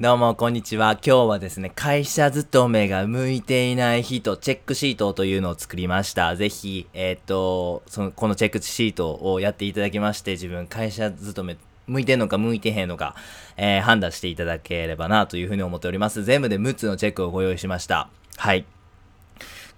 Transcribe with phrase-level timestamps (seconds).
[0.00, 0.92] どうも、こんにちは。
[0.92, 6.36] 今日はですね、会社勤めが向いていない人、チェックシートというのを作りました。
[6.36, 11.56] ぜひ、えっ、と、その、このチェックシートをやっていただきまして、自分、会社勤め、
[11.88, 13.16] 向いてんのか向いてへんのか、
[13.56, 16.22] えー、判断していただければなというふうに思っております。
[16.22, 18.08] 全部で6つのチェックをご用意しました。
[18.36, 18.66] はい。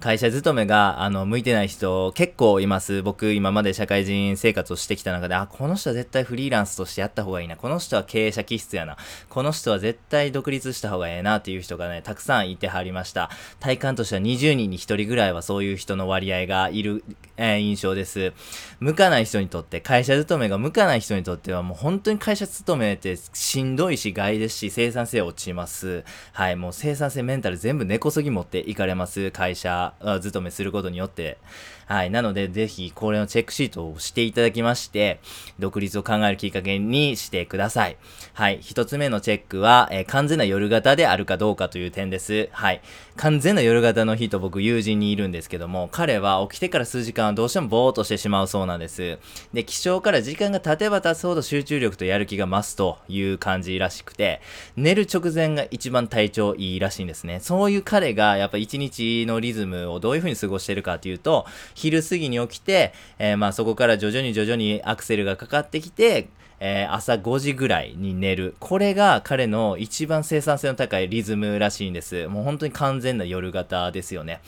[0.00, 3.02] 会社勤めが、あの、向いてない人結構います。
[3.02, 7.56] 僕、今まで社会人生活をしてきた中で、あ、この人は絶対フリーランスとしてやった方がいいな。
[7.56, 8.96] この人は経営者気質やな。
[9.28, 13.28] この人は絶対独立した方がええなっていう人がね、たくさんいてはりました。
[13.60, 17.04] 体感としては20人に1人ぐらいはそういう人の割合がいる、
[17.42, 18.34] えー、印象です。
[18.80, 26.04] 向かない人にとって、会社勤めが向かない人にとっては、もう本当に会社勤めってしんどいし、害ですし、生産性落ちます。
[26.32, 29.30] はい、もう生産性メンタル全部根こそぎ持っていかれます。
[29.30, 31.38] 会社勤めすることによって、
[31.90, 32.10] はい。
[32.10, 35.18] なので、ぜひ、これのチェックシートをしていただきまして、
[35.58, 37.96] 独立を考えるきっかけにしてください。
[38.32, 38.60] はい。
[38.62, 42.48] 一つ目のチェックは、えー、完全な夜型であるかどうかという点です。
[42.52, 42.80] はい。
[43.16, 49.18] 完全な夜型の人、僕、友人にいるんですけども、彼は起きてから数時間どうしてもぼーっとしてしまうそうなんです。
[49.52, 54.40] で、起床から時間が経てば経つほど集中力とやる気が増すという感じらしくて、
[54.76, 57.40] 寝る直前が一番体調いいらしいんですね。
[57.40, 66.28] そういう彼が、やっぱ一日のリズムをどういう風に過ごしてるかというと、昼過ぎに起きて、えー、まあそこから徐々に徐々にアクセルがかかってきて、
[66.60, 68.54] えー、朝5時ぐらいに寝る。
[68.60, 72.28] これが彼の一番生産性の高いリズムらしいんです。
[72.28, 74.42] もう本当に完全な夜型ですよね。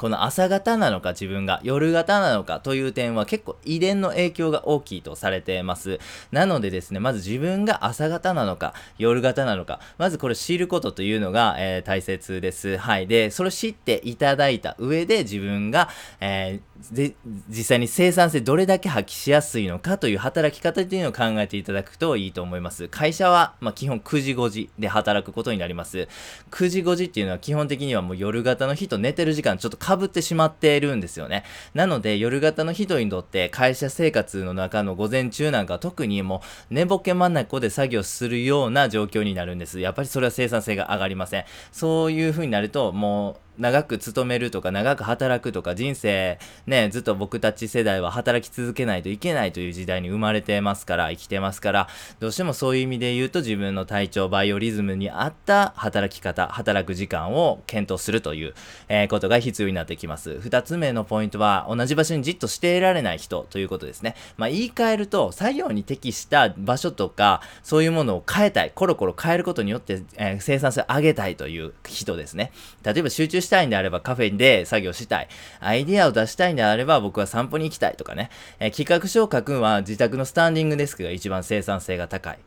[0.00, 5.98] この朝型なのか自分が夜型なのかという点は結構遺伝の影響が大きいとされています。
[6.32, 12.78] なのでですね、まず自分が朝型なのか夜型なのか、まずこれ知ることというのが、えー、大切です。
[12.78, 13.08] はい。
[13.08, 17.14] で、それを知っていただいた上で自分が、えー、で、
[17.50, 22.88] 実際に生産性どれだけ発揮しやすいのかという働き方というのを考えていただくといいと思います。
[22.88, 26.08] 会社は、まあ、基本9時5時で働くことになります。
[26.50, 31.44] 9時5時っていうのは基本的にはもう夜型の人寝てる時間ちょっと被ってしまっているんですよね。
[31.74, 39.80] なので、夜型の人にとって会社生活の中の午前中なんか特にもう寝ぼけまなこで作業するような状況になるんです。
[39.80, 41.44] やっぱりそれは生産性が上がりません。
[41.72, 51.88] そういう風になると、もう、長く勤めるとか長く働くとか人生ねずっと僕たち世代は働き続けないといけないという時代に生まれてますから生きてますから
[52.18, 58.54] どうしてもそういう意味で言うと自分の体調バイオリズムに合った働き方働く時間を検討するという、
[58.88, 60.30] えー、ことが必要になってきます。
[60.30, 64.14] 2つ目のポイントは同じ場所にじっとしていられない人ということですね。
[64.36, 72.52] まあ言い換えると作業に適した場所とかそういうものを変えたいコロコロ変えることによって、えー、生産性を上げたいという人ですね。
[72.82, 75.28] 例えば集中したいんであればカフェで作業したい。
[75.58, 78.30] アイディアを出したいんであれば僕は散歩に行きたいとかね。
[78.60, 82.38] えー、企画書を書くのは自宅のスタンディングデスクが一番生産性が高い。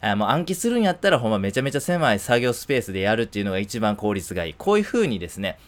[0.00, 4.54] あもう暗記するんやったらほんまめちゃめちゃ狭い作業スペースでやるっていうのが一番効率がいい。
[4.54, 5.58] こういう風にですね、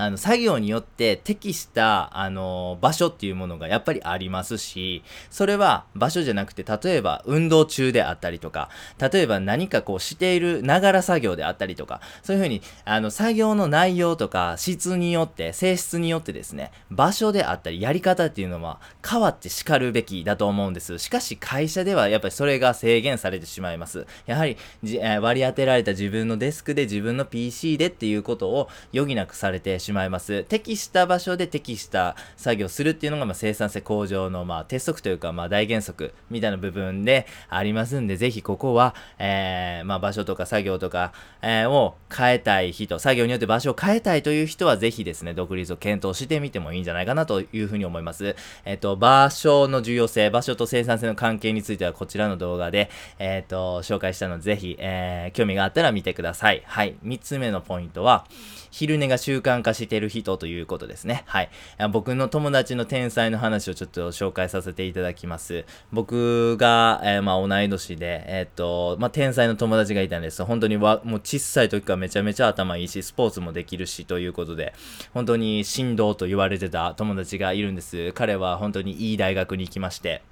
[0.00, 20.98] あの、作業によって適した、あの、場所っていうものがやっぱりありますし、それは場所じゃなくて、例えば運動中であったりとか、例えば何かこうしているながら作業であったりとか、そういうふうに、あの、作業の内容とか質によって、性質によってですね、場所であったりやり方っていうのは変わって叱るべきだと思うんです。
[20.98, 24.06] しかし会社ではやっぱりそれが制限されてしまいます。
[24.24, 30.44] やはり、え割り当てられた自分のデスクで自分の PC でっていうことを余儀なくされてしまいます。
[30.44, 41.12] 適した場所で適した作業するっていうのが、まあ、生産性向上の、まあ、鉄則というか、まあ、大原則みたいな部分でありますんで、ぜひここは、えー、まあ、場所とか作業とか、
[41.42, 48.36] えー、を変えたい人、作業によって場所を変えたいという人は、ぜひですね、独立を検討してみてもいいんじゃないかなというふうに思います。
[48.64, 56.62] えっ、ー、と、場所の重要性、場所と生産性の関係については、こちらの動画で、えっ、と、紹介したので、ぜひ、え興味があったら見てください。
[56.66, 56.94] はい。
[57.04, 58.26] 3つ目のポイントは、
[58.70, 61.24] 昼寝が習慣化してる人ということですね。
[61.26, 61.50] はい。
[61.92, 65.64] 僕の友達の天才の話をちょっと紹介させていただきます。
[65.92, 70.44] 僕が、えー、まあ、同い年で、えー、っと、まあ、天才の友達がいたんです。
[70.44, 74.74] 本当にわ、もう小さい時からめちゃめちゃ頭いいし、スポーツもできるしということで、
[75.12, 78.12] 本当に振動と言われてた友達がいるんです。
[78.12, 80.22] 彼は本当にいい大学に行きまして、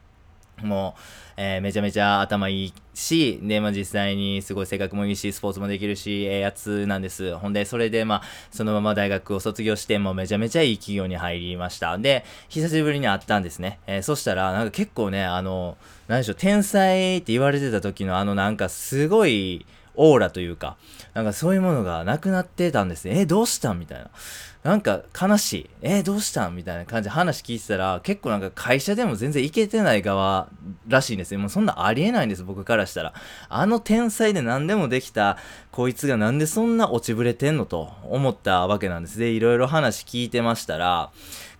[0.62, 1.00] もう、
[1.36, 7.36] えー、めちゃめちゃ頭いいし、で、まあ、実際にすごい性格もいいし、スポーツもできるし、ええー、やつなんです。
[7.36, 11.96] ほんで、それで、まあ、そのまま大学を卒業して、もうめちゃめちゃいい企業に入りました。
[11.96, 13.78] で、久しぶりに会ったんですね。
[13.86, 15.76] えー、そしたら、なんか結構ね、あの、
[16.08, 19.64] 何でしょう、天才って言われてた時のあのなんかすごい、
[19.98, 20.76] オーラというか、
[21.12, 23.20] なんかそういうものがなくなってたんですね。
[23.20, 24.10] え、どうしたんみたいな。
[24.62, 25.70] なんか悲しい。
[25.82, 30.48] えどうしたんみたいな感じで話聞いてたら、結構なんか会社でも全然いけてない側
[30.86, 31.40] らしいんですよ。
[31.40, 33.12] もうそんなありえないんです、僕からしたら。
[33.48, 35.38] あの天才で何でもできた
[35.70, 39.18] こいつがなんでそんな落ちぶれてんのと思ったわけなんです。
[39.18, 41.10] で、いろいろ話聞いてましたら、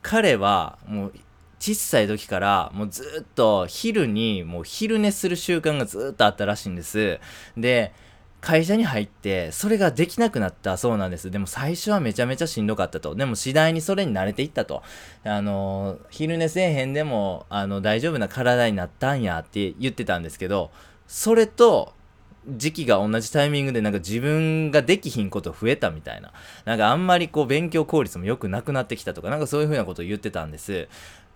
[0.03, 1.13] 彼はもう
[1.61, 7.19] 小さい時からもうずっと昼にもう昼寝する習慣がずっとあったらしいんです。
[7.57, 7.93] で、
[8.41, 11.31] 会社に入ってそれができなくなったそうなんです。
[11.31, 13.15] でも最初はめちゃめちゃしんどかったと。
[13.15, 14.83] でも次第にそれに慣れていったと。
[15.25, 20.71] あの、昼寝せえへんでもあの大丈夫な体になったんやって言ってたんですけど、
[21.09, 21.93] それと
[22.49, 26.33] 時期が同じタイミングでなんか自分ができひんこと増えたみたいな。
[26.65, 30.89] なんかあんまりこう勉強効率も良くなくなってきたとか、なんかそういう風なことを言ってたんです。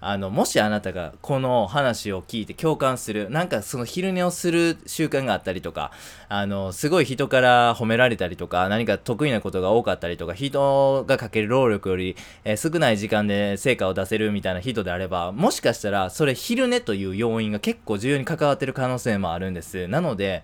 [0.05, 5.93] あの、もしあなたがこの話を聞いて共感する、なんかその昼寝をする習慣があったりとか、
[6.29, 19.87] あの、すごい人から褒められたりとか、何か得意なことが多かったりとか、人がかける労力より、えー、少ない時間で成果を出せるみたいな人であれば、もしかしたらそれ昼寝という要因が結構重要に関わってる可能性もあるんです。
[19.87, 20.43] なので、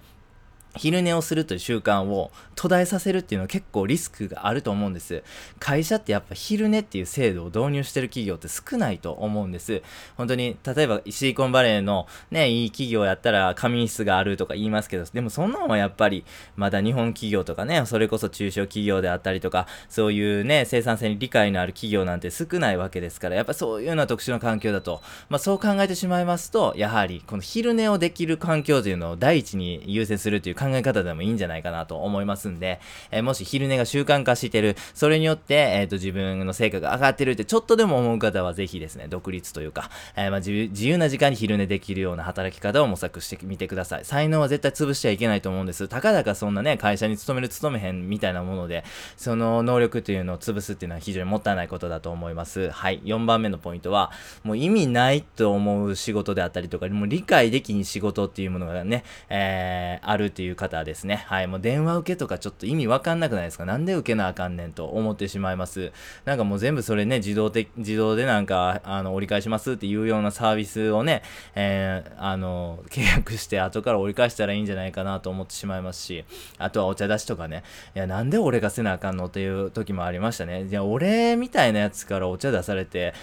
[0.78, 5.22] 昼寝をするという習慣を途絶えさせるっていうのは結構リスクがあると思うんです。
[5.58, 9.82] 会社ってやっぱ昼寝っていう制度を導入してる企業って少ないと思うんです。
[10.16, 16.25] 本当に、例えばシリコンバレーのね、いい企業やったら仮眠室があるとか言いますけど、でもそんなのはやっぱり
[16.56, 32.81] まだ日本企業とかね、それこそ中小企業であったりとか、そういうね、生産性に理解のある企業なんて少ないわけですから、やっぱそういうような特殊な環境だと、まあそう考えてしまいますと、やはりこの昼寝をできる環境というのを第一に優先するという考え方でもいいんじゃないかなと思いますんで、
[33.11, 44.05] えー、もし昼寝が習慣化してる、それによって、えっ、ー、と、自分の成果が上がってるってちょっとでも思う方はぜひですね、独立というか、えー、まあ、自由な時間に昼寝できるような働き方を模索してみてください。
[44.05, 45.88] 才能は絶対潰しちゃいけないと思うんです。
[45.88, 48.85] たかだかそんなね、会社に勤める勤めへんみたいなもので、
[49.17, 52.71] その能力というのを潰すっていうのは非常にもったいないことだと思います。
[52.71, 53.00] はい。
[53.05, 54.11] 4番目のポイントは、
[54.44, 63.65] もう意味ないと思う仕事であったりとか、もう理解できに仕事っていうものがね、えー、あるっていうう方はですね、はい、もう電話受けとかちょっと意味わかんなくないですか？
[63.65, 65.93] なんで受けなあかんねんと思ってしまいます。
[66.25, 71.23] なんかもう全部それね、自動的、自動でなんか、あの、折り返しますっていうようなサービスをね、
[71.55, 76.25] えー、あの、契約して後から折り返したらいいんじゃないかなと思ってしまいますし、
[76.59, 77.62] あとはお茶出しとかね、
[77.95, 80.67] いや、なんで俺がせなあかんのっていう時もありましたね。
[80.67, 83.15] じゃあ、俺みたいなやつからお茶出されて、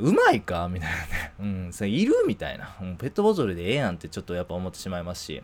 [0.00, 0.68] うまいか？
[0.68, 1.32] みたいなね。
[1.40, 2.14] うん、それいる？
[2.26, 2.76] みたいな。
[2.82, 2.96] う。
[2.96, 5.42] ペットボトルでええやんってちょっとやっぱ思ってしまいますし。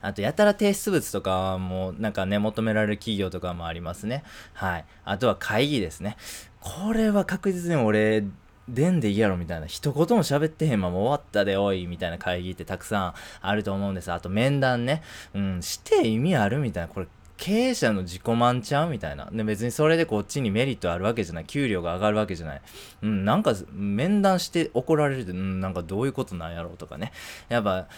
[0.00, 4.24] あと、やたら提出物とかも、なんかね、求められる企業とかもありますね。
[4.52, 4.84] はい。
[5.04, 6.16] あとは会議ですね。
[6.60, 8.24] これは確実に俺、
[8.68, 9.66] でんでいいやろみたいな。
[9.66, 14.10] 一言も喋ってへんまま終わったでおいみたいな会議ってたくさんあると思うんです。
[14.10, 15.02] あと面談ね。
[15.34, 16.88] うん、して意味あるみたいな。
[16.88, 17.06] これ
[17.36, 19.28] 経営者の自己満ちゃうみたいな。
[19.30, 21.44] で、別にそれでこっちにメリットあるわけじゃない。
[21.44, 22.62] 給料が上がるわけじゃない。
[23.02, 27.12] うん、なんか面談して怒られるって、うん、なんかどういうことなんやろうとかね。
[27.48, 27.88] やっぱ、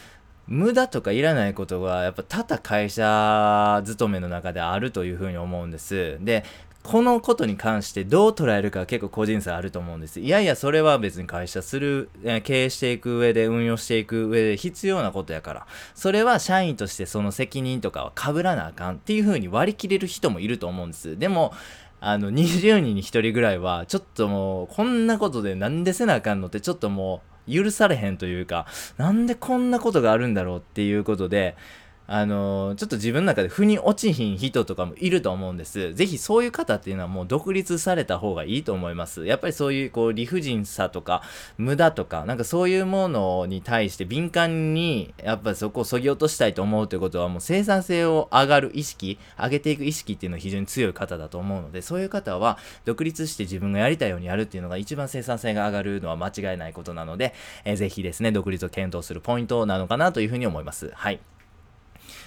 [0.48, 6.18] 無駄とかいらないことがやっぱ多々会社勤めの中であるというふうに思うんです。
[6.20, 6.44] で、
[6.86, 10.20] このことに関してどう捉えるか結構個人差あると思うんです。
[10.20, 12.10] いやいや、それは別に会社する、
[12.44, 15.66] 経営していく上で、運用していく上で必要なことやから、
[15.96, 21.18] それは社員としてその責任とかは被らなあかんっていう風に割り切れる人もいると思うんです。
[21.18, 21.52] でも、
[22.00, 28.66] あの、20人に1人ぐらいは、ちょっともう、こんなことでなんでせなあかんのって、ちょっともう、許されへんというか、
[28.96, 31.56] なんでこんなことがあるんだろうっていうことで、
[32.06, 35.94] あの、ちょっと自分の中で腑に落ちひん人とかもいると思うんです。
[35.94, 39.26] ぜひそういう方っていうのはもう独立された方がいいと思います。
[39.26, 41.22] やっぱりそういうこう理不尽さとか
[41.58, 60.92] 無駄とか、なんかそういうものに対して敏感にやっぱりそこを削ぎ落としたいと思うということはもう生産性を上がる意識、上げていく意識っていうのは非常に強い方だと思うので、そういう方は独立して自分がやりたいようにやるっていうのが一番生産性が上がるのは間違いないことなので、えー、ぜひですね、独立を検討するポイントなのかなというふうに思います。
[60.94, 61.20] はい。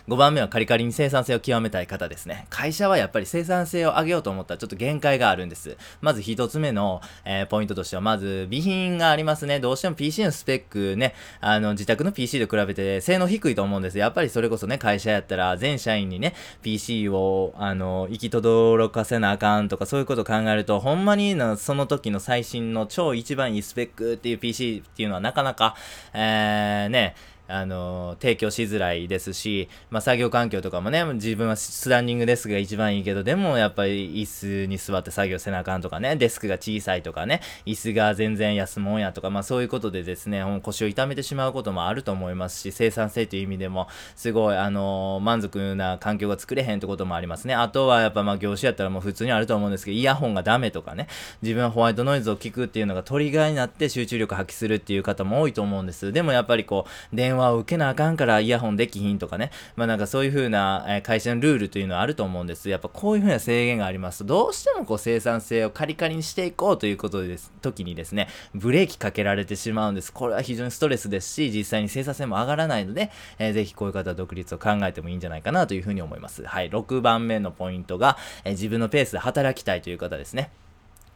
[0.10, 2.48] 5番目はカリカリに生産性を極めたい方ですね。
[2.50, 5.78] 会社はやっぱり生産性を上げようと思ったらちょっと限界があるんです。
[6.02, 9.60] まず1つ目の、えー、ポイントとしては、まず備品がありますね。
[9.60, 14.00] どうしても PC のスペックね、あの、自宅の PC と比べて性能低いと思うんです。
[14.00, 25.76] やっぱりそれこそね、会社やったら全社員にね、PC を、あの、行き届かせなあかんとかそういうことを考えると、ほんまにその時の最新の超一番いいスペックっていう PC っていうのはなかなか、
[26.14, 27.16] えー、ね、
[27.50, 47.56] あの提供しづらいですし、まあ、作業環境とかもね、自分はスタンディングデスクが一番いいけど、でもやっぱり椅子に座って作業せなあかんとかね、デスクが小さいとかね、椅子が全然安もんやとか、まあそういうことでですね、腰を痛めてしまうこともあると思いますし、生産性という意味でも、すごい、あの満足な環境が作れへんってこともありますね。
[47.56, 51.08] あとはやっぱまあ業種やったらもう普通にあると思うんですけど、イヤホンがダメとかね、
[51.42, 56.12] 自分はホワイトノイズを聞くっていうのがトリガーになって集中力発揮するっていう方も多いと思うんです。
[56.12, 62.70] でもやっぱりこう、電話を受けなあかんからイヤホンできひんとかね、まあなんかそういう風な、え会社のルールというのはあると思うんです。
[62.70, 70.12] やっぱこういう風な制限がありますと、どうしてもこう生産性をカリカリにしていこうということです、時にですね、ブレーキかけられてしまうんです。
[70.12, 76.44] これは非常にストレスですし、実際に生産性も上がらないので、えー、ぜひこういう方は独立を考えてもいいんじゃないかなという風に思います。
[76.46, 80.52] はい、6番目のポイントが、えー、自分のペースで働きたいという方ですね。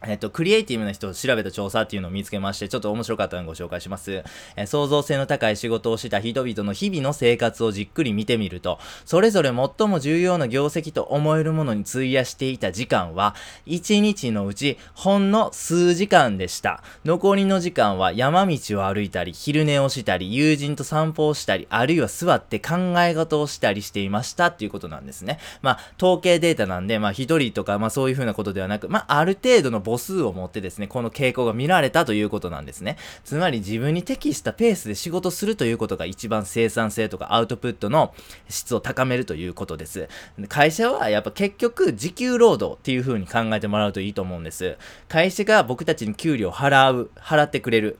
[0.06, 4.24] えっと、クリエイティブな人を調べた調査っていうのを見つけまして、ちょっと面白かったのでご紹介します。
[4.56, 13.34] え創造性の高い仕事をした人々の日々の生活をじっくり見てみると、それぞれ最も重要な業績と思えるものに費やしていた時間は、
[13.66, 16.82] 1日のうちほんの数時間でした。
[17.04, 25.38] 残りの時間は山道を歩いたり、昼寝をしたり、友人と散歩をしたり、あるいは座って考え事をしたりしていましたっていうことなんですね。
[25.62, 32.96] まあ、統計データなんで、まあ、一人とか、まあ、そういうふうなことではなく、まあ、ある程度の母数を持ってですね、この傾向が見られたということなんですね。
[33.24, 38.14] つまり自分に適したペースで仕事するということが一番生産性とかアウトプットの
[38.48, 40.08] 質を高めるということです。
[40.48, 44.76] 会社はやっぱ結局時給労働っていう風に考えてもらうといいと思うんです。
[45.08, 47.98] 会社が僕たちに給料を払う、払ってくれる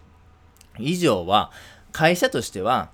[0.78, 1.52] 以上は、
[1.92, 2.90] 会社としては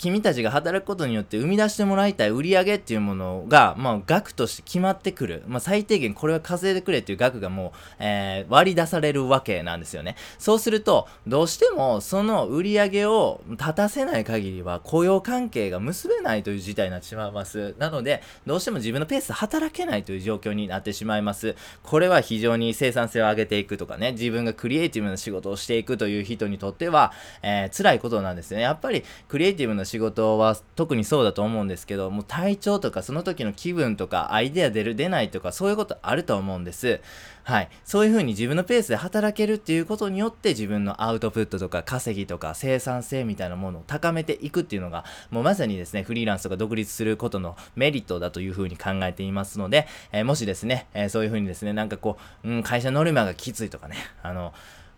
[0.00, 5.42] 君たちが働くことによって生み出してもらいたい売り上げっていうものが、まあ、額として決まってくる。
[5.46, 10.16] まあ、最低限これは稼いでくれっていう額がもう、えー、割り出されるわけなんですよね。
[10.38, 17.74] そうすると、どうしてもその売り上げを立たせない限りは雇用関係が結べないという事態になってしまいます。
[17.78, 21.56] なので、どうしても自分のペースで働けないという状況になってしまいます。
[21.82, 28.62] これは非常に生産性を上げていくとかね、自分がクリエイティブな仕事をしていくという人にとっては、えー、辛いことなんですよね。
[28.62, 37.00] やっぱりクリエイティブな仕事は特にそうだと思うんですけど、もう体調とかその時の気分とかアイデア出る出ないとかそういうことあると思うんです。
[37.42, 37.68] はい。
[37.84, 54.52] そういう風に自分のペースで働けるっていうことによって自分のアウトプットとか稼ぎとか生産性みたいなものを高めていくっていうのが、もうまさにですね、フリーランスとか独立することのメリットだという風に考えていますので、えー、もしですね、えー、そういう風にですね、なんかこう、うん、会社ノルマがきついとかね、あの、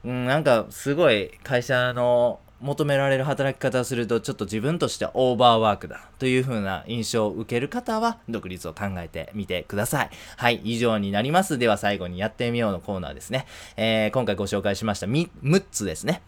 [0.04, 10.10] うん、なんかすごい会社の求められる働き方をするとちょっと自分としてはオーバーワークだという風な印象を受ける方は独立を考えてみてください。
[10.36, 11.58] はい、以上になります。
[11.58, 13.46] では最後にやってみようのコーナーですね。
[13.76, 16.22] えー、今回ご紹介しました6つですね。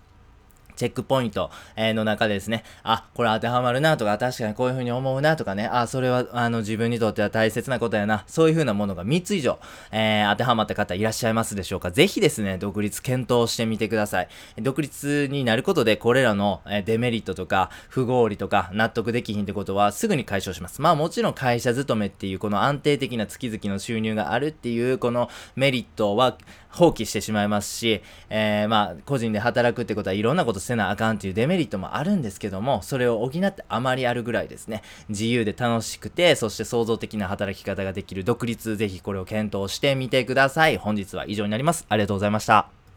[0.76, 9.58] チェックポイント、えの中でですね、あ、これ当てはまるなとか、確かにこういう風に思うなとかね、あ、それはあの自分にとっては大切なことやな、そういう風なものが3つ以上、
[9.92, 14.28] えー、当てはまった方いらっしゃいますでしょうかぜひですね、独立検討してみてください。
[14.58, 20.80] 独立になることで、これらの、デメリットとか、不合理とか、納得できひんってことはすぐに解消します。
[20.80, 26.36] まあもちろん会社勤めっていう、この安定的な月々の収入があるっていう、このメリットは
[26.74, 40.76] 放棄してしまいますし、えー、まあ個人で働くってことはいろんなことせなあかんっていうデメリットもあるんですけども、それを補ってあまりあるぐらいですね、自由で楽しくて、そして創造的な働き方ができる独立、ぜひこれを検討してみてください。
[40.76, 41.86] 本日は以上になります。
[41.88, 42.83] ありがとうございました。